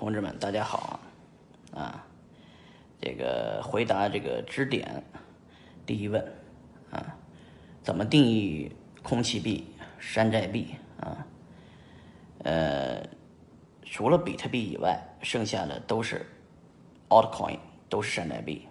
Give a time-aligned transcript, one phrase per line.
[0.00, 0.98] 同志们，大家好
[1.74, 2.02] 啊！
[3.02, 5.04] 这个回答这个支点
[5.84, 6.24] 第一问
[6.90, 7.14] 啊，
[7.82, 9.66] 怎么定义空气币、
[9.98, 11.26] 山寨币啊？
[12.44, 13.06] 呃，
[13.84, 16.24] 除了比特币以外，剩下的都是
[17.10, 17.58] altcoin，
[17.90, 18.66] 都是山寨币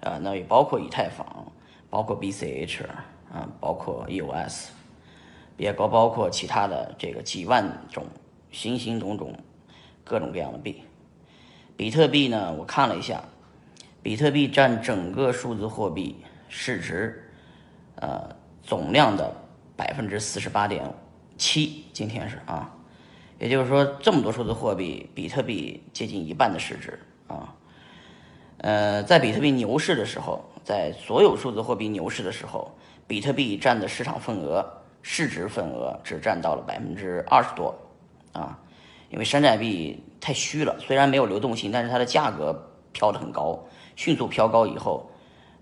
[0.00, 0.16] 啊。
[0.22, 1.52] 那也包括以太坊，
[1.90, 2.86] 包括 BCH
[3.30, 4.70] 啊，包括 EOS，
[5.58, 8.06] 也包包括其他的这个几万种、
[8.50, 9.36] 形形种种、
[10.04, 10.82] 各种各样的币。
[11.76, 13.22] 比特币呢，我看了一下，
[14.02, 16.16] 比特币占整个数字货币
[16.48, 17.28] 市值
[17.96, 18.28] 呃
[18.62, 19.34] 总量的
[19.76, 20.84] 百分之四十八点
[21.36, 22.70] 七，今天是啊。
[23.38, 26.96] 也就是说，这么多数字货币，比特币接近一半的市值
[27.26, 27.52] 啊。
[28.58, 32.70] 呃，在比特币牛市的时候，在所有数字货币牛市的时候，
[33.08, 34.64] 比特币占的市场份额、
[35.02, 37.74] 市值份额只占到了百分之二十多
[38.30, 38.56] 啊。
[39.12, 42.52] 因为山寨币太虚了，虽然没有流动性，但是它的价格
[42.92, 43.62] 飘得很高，
[43.94, 45.08] 迅速飘高以后，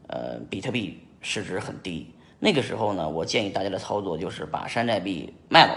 [0.06, 2.14] 呃，比特币市值很低。
[2.38, 5.76] 那个时候呢，我建议大家的操作就是把山寨币卖了，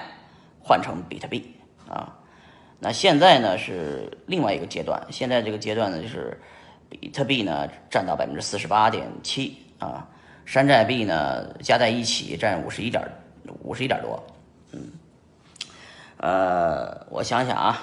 [0.61, 1.53] 换成比特币。
[1.89, 2.17] 啊，
[2.79, 5.05] 那现在呢是另外一个阶段。
[5.09, 6.39] 现在这个阶段呢，就是
[6.89, 10.07] 比特币呢占到百分之四十八点七啊，
[10.45, 13.03] 山寨币呢加在一起占五十一点
[13.61, 14.23] 五十一点多。
[14.71, 14.79] 嗯，
[16.23, 17.81] 呃，我想想啊，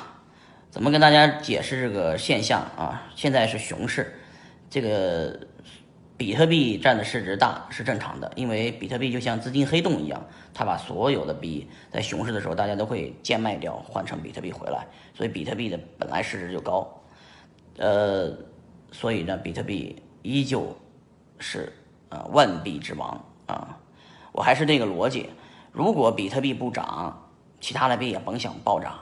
[0.70, 3.02] 怎么跟大家解释这个现象啊？
[3.14, 4.18] 现在是熊市，
[4.70, 5.38] 这个。
[6.16, 16.86] 比特币占的市值大是正常的，因为比特币就像资金黑洞一样，它把所有的币在熊市的时候，大家都会贱卖掉，换成比特币回来，所以比特币的本来市值就高，
[17.78, 18.36] 呃，
[18.92, 20.76] 所以呢，比特币依旧
[21.38, 21.72] 是
[22.10, 23.78] 啊万币之王啊。
[24.32, 25.30] 我还是那个逻辑，
[25.72, 27.29] 如果比特币不涨，
[27.60, 28.92] 其他的币也甭想暴涨；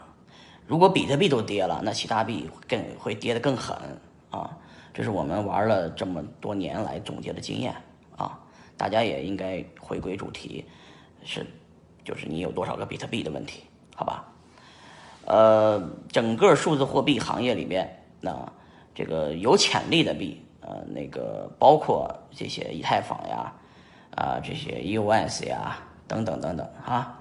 [0.67, 3.77] 如果比特币都跌了，那其他币更会跌得更狠
[4.31, 4.57] 啊。
[4.93, 7.73] 这是我们玩了这么多年来总结的经验
[8.17, 8.39] 啊，
[8.77, 10.65] 大家也应该回归主题，
[11.25, 11.47] 是
[12.05, 13.63] 就是你有多少个比特币的问题，
[13.95, 14.25] 好吧？
[15.25, 18.35] 呃，整个数字货币行业里面，那
[18.95, 23.53] 这个有潜力的币，呃，那个包括这些以太坊呀，
[24.17, 25.79] 啊，这些 EOS 呀，
[26.09, 27.18] 等等等等啊，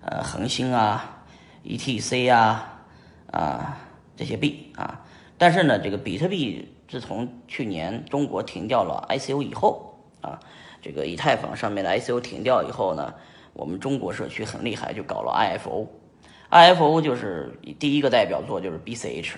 [0.00, 1.24] 呃，恒星啊
[1.64, 2.82] ，ETC 啊，
[3.30, 3.78] 啊，
[4.16, 5.04] 这些币啊，
[5.36, 6.74] 但是呢，这个比特币。
[6.88, 10.40] 自从去年中国停掉了 ICO 以后啊，
[10.80, 13.12] 这个以太坊上面的 ICO 停掉以后呢，
[13.52, 19.34] 我们中国社区很厉害，就搞了 IFO，IFO 就是第一个代表作就是 BCH，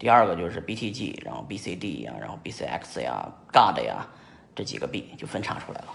[0.00, 4.08] 第二个就是 BTG，然后 BCD 呀，然后 BCX 呀，GOD 呀，
[4.56, 5.86] 这几个币就分叉出来了。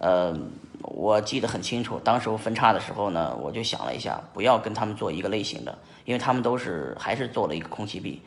[0.00, 0.34] 呃，
[0.82, 8.22] 我记得很清楚，当时我分叉的时候呢，我就想了一下，不要跟他们做一个类型的，因为他们都是还是做了一个空气币。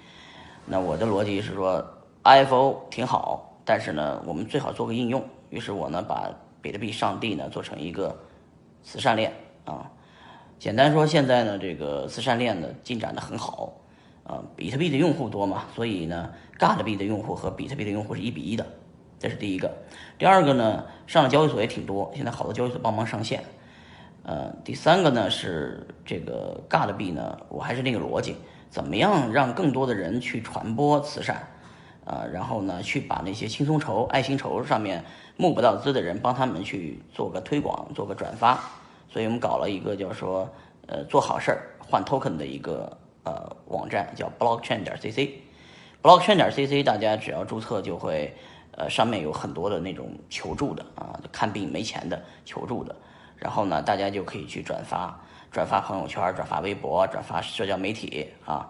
[0.66, 1.84] 那我的逻辑是说
[2.24, 5.22] ，IFO 挺好，但是呢，我们最好做个应用。
[5.50, 6.30] 于是我呢，把
[6.62, 8.16] 比特币上帝呢做成一个
[8.84, 9.34] 慈善链
[9.66, 9.90] 啊。
[10.60, 13.74] 简单说，现在呢，这个慈善链呢进展的很好
[14.24, 14.42] 啊。
[14.56, 18.66] 比特币的用户多嘛，所以呢，GOD 币的用户和比特币的用户是一比一的，
[19.24, 19.72] 这是第一个。
[20.18, 23.42] 第二个呢，上了交易所也挺多，现在好多交易所帮忙上线。
[24.24, 28.36] 呃，第三个呢是这个 GOD 币呢，我还是那个逻辑。
[28.70, 31.48] 怎么样让更多的人去传播慈善，
[32.04, 35.06] 呃，然后呢，去把那些轻松筹、爱心筹上面
[35.38, 38.60] 募不到资的人，帮他们去做个推广、做个转发。
[39.10, 40.50] 所以我们搞了一个叫说，
[40.88, 45.30] 呃，做好事儿换 token 的一个呃网站，叫 blockchain 点 cc。
[46.02, 48.36] blockchain 点 cc，大家只要注册就会，
[48.76, 52.96] 呃，上面有很多的那种求助的啊，看病没钱的求助的，
[53.38, 55.20] 然后呢，大家就可以去转发。
[55.52, 58.68] 转发朋友圈、转发微博、转发社交媒体啊，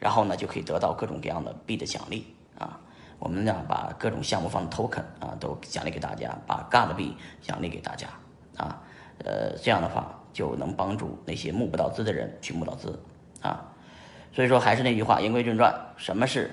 [0.00, 2.26] 然后呢就可以得到各种各样的币的奖励
[2.58, 2.80] 啊。
[3.20, 8.08] 我们呢把各种项目方的 token 啊都奖励给大家，把 God 币奖励给大家
[8.56, 8.82] 啊。
[9.18, 13.00] 呃，这样的话就能帮助那些募不到资的人去募到资
[13.40, 13.70] 啊。
[14.32, 16.50] 所以说还是那句话，言归正传，什么是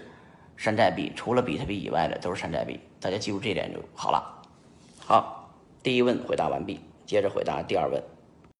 [0.58, 1.12] 山寨币？
[1.16, 4.44] 除了比特币以外的都是山寨币，大家记住这点就好了。
[5.00, 5.50] 好，
[5.82, 8.02] 第一问回答完毕，接着回答第二问。